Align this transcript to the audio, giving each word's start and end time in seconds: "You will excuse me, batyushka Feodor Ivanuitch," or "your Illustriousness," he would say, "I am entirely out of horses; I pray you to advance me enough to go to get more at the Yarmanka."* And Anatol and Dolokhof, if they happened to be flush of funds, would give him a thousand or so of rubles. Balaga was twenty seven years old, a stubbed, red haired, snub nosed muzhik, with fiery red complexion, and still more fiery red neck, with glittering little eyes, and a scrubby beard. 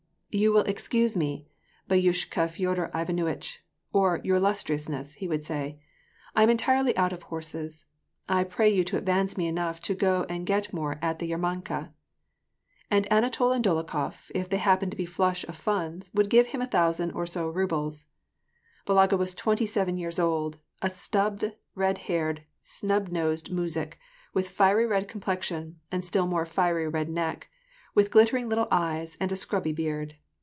"You 0.33 0.53
will 0.53 0.61
excuse 0.63 1.17
me, 1.17 1.49
batyushka 1.89 2.47
Feodor 2.49 2.89
Ivanuitch," 2.93 3.57
or 3.91 4.21
"your 4.23 4.37
Illustriousness," 4.37 5.15
he 5.15 5.27
would 5.27 5.43
say, 5.43 5.81
"I 6.33 6.43
am 6.43 6.49
entirely 6.49 6.95
out 6.95 7.11
of 7.11 7.23
horses; 7.23 7.83
I 8.29 8.45
pray 8.45 8.69
you 8.73 8.85
to 8.85 8.97
advance 8.97 9.37
me 9.37 9.47
enough 9.47 9.81
to 9.81 9.93
go 9.93 10.23
to 10.23 10.39
get 10.39 10.71
more 10.71 10.99
at 11.01 11.19
the 11.19 11.29
Yarmanka."* 11.29 11.91
And 12.89 13.09
Anatol 13.11 13.51
and 13.53 13.61
Dolokhof, 13.61 14.31
if 14.33 14.47
they 14.47 14.55
happened 14.55 14.91
to 14.91 14.97
be 14.97 15.05
flush 15.05 15.43
of 15.49 15.57
funds, 15.57 16.09
would 16.13 16.29
give 16.29 16.47
him 16.47 16.61
a 16.61 16.65
thousand 16.67 17.11
or 17.11 17.25
so 17.25 17.49
of 17.49 17.57
rubles. 17.57 18.05
Balaga 18.87 19.17
was 19.17 19.33
twenty 19.33 19.65
seven 19.65 19.97
years 19.97 20.17
old, 20.17 20.59
a 20.81 20.89
stubbed, 20.89 21.51
red 21.75 21.97
haired, 22.07 22.43
snub 22.61 23.09
nosed 23.09 23.51
muzhik, 23.51 23.95
with 24.33 24.47
fiery 24.47 24.85
red 24.85 25.09
complexion, 25.09 25.81
and 25.91 26.05
still 26.05 26.25
more 26.25 26.45
fiery 26.45 26.87
red 26.87 27.09
neck, 27.09 27.49
with 27.93 28.09
glittering 28.09 28.47
little 28.47 28.69
eyes, 28.71 29.17
and 29.19 29.33
a 29.33 29.35
scrubby 29.35 29.73
beard. 29.73 30.15